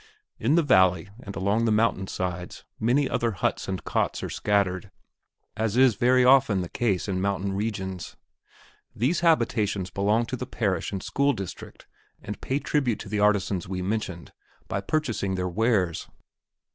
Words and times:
In 0.39 0.55
the 0.55 0.63
valley 0.63 1.09
and 1.21 1.35
along 1.35 1.65
the 1.65 1.71
mountain 1.71 2.07
sides 2.07 2.65
many 2.79 3.07
other 3.07 3.33
huts 3.33 3.67
and 3.67 3.83
cots 3.83 4.23
are 4.23 4.31
scattered, 4.31 4.89
as 5.55 5.77
is 5.77 5.93
very 5.93 6.25
often 6.25 6.61
the 6.61 6.69
case 6.69 7.07
in 7.07 7.21
mountain 7.21 7.53
regions. 7.53 8.17
These 8.95 9.19
habitations 9.19 9.91
belong 9.91 10.25
to 10.25 10.35
the 10.35 10.47
parish 10.47 10.91
and 10.91 11.03
school 11.03 11.33
district 11.33 11.85
and 12.19 12.41
pay 12.41 12.57
tribute 12.57 12.97
to 13.01 13.09
the 13.09 13.19
artisans 13.19 13.67
we 13.69 13.83
mentioned 13.83 14.33
by 14.67 14.81
purchasing 14.81 15.35
their 15.35 15.47
wares. 15.47 16.07